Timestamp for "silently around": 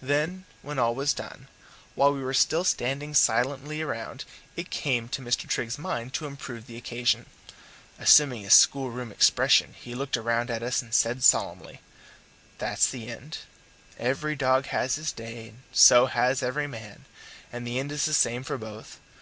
3.12-4.24